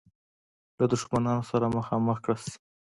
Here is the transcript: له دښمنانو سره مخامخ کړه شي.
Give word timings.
له 0.77 0.85
دښمنانو 0.91 1.43
سره 1.51 1.65
مخامخ 1.77 2.17
کړه 2.23 2.35
شي. 2.43 2.53